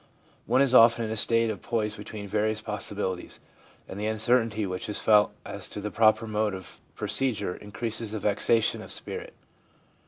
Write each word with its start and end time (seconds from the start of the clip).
One 0.47 0.63
is 0.63 0.73
often 0.73 1.05
in 1.05 1.11
a 1.11 1.15
state 1.15 1.51
of 1.51 1.61
poise 1.61 1.93
between 1.95 2.27
various 2.27 2.59
possibilities, 2.59 3.39
and 3.87 3.99
the 3.99 4.07
uncertainty 4.07 4.65
which 4.65 4.89
is 4.89 4.97
felt 4.97 5.31
as 5.45 5.67
to 5.69 5.79
the 5.79 5.91
proper 5.91 6.25
mode 6.25 6.55
of 6.55 6.79
procedure 6.95 7.53
increases 7.55 8.09
the 8.09 8.17
vexation 8.17 8.81
of 8.81 8.91
spirit. 8.91 9.35